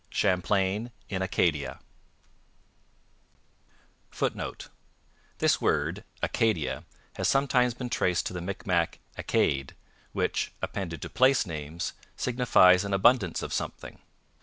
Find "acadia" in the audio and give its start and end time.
1.21-1.79, 6.23-6.85